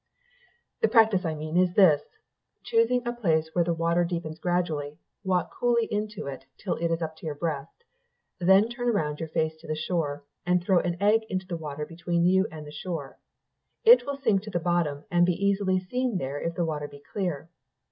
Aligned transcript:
The 0.81 0.87
practice 0.87 1.25
I 1.25 1.35
mean 1.35 1.55
is 1.57 1.75
this: 1.75 2.01
choosing 2.63 3.05
a 3.07 3.13
place 3.13 3.51
where 3.53 3.63
the 3.63 3.75
water 3.75 4.03
deepens 4.03 4.39
gradually, 4.39 4.97
walk 5.23 5.53
coolly 5.53 5.85
into 5.91 6.25
it 6.25 6.45
till 6.57 6.73
it 6.77 6.89
is 6.89 7.03
up 7.03 7.15
to 7.17 7.27
your 7.27 7.35
breast; 7.35 7.83
then 8.39 8.67
turn 8.67 8.87
round 8.87 9.19
your 9.19 9.29
face 9.29 9.55
to 9.57 9.67
the 9.67 9.75
shore, 9.75 10.25
and 10.43 10.59
throw 10.63 10.79
an 10.79 10.97
egg 10.99 11.25
into 11.29 11.45
the 11.45 11.55
water 11.55 11.85
between 11.85 12.25
you 12.25 12.47
and 12.51 12.65
the 12.65 12.71
shore; 12.71 13.19
it 13.83 14.03
will 14.07 14.17
sink 14.17 14.41
to 14.41 14.49
the 14.49 14.59
bottom 14.59 15.03
and 15.11 15.23
be 15.23 15.33
easily 15.33 15.79
seen 15.79 16.17
there 16.17 16.41
if 16.41 16.55
the 16.55 16.65
water 16.65 16.87
be 16.87 17.03
clear. 17.13 17.51